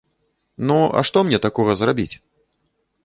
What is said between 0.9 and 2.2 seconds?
а што мне такога зрабіць?